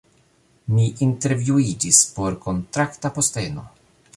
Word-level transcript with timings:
Mi 0.77 0.85
intervjuiĝis 1.07 2.01
por 2.17 2.41
kontrakta 2.47 3.13
posteno 3.19 3.69